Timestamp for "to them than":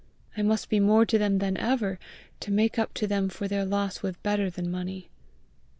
1.05-1.55